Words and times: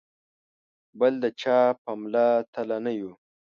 بل 0.99 1.13
د 1.23 1.25
چا 1.41 1.59
په 1.83 1.91
مله 2.01 2.27
تله 2.53 2.77
نه 2.85 2.91
یو. 2.99 3.11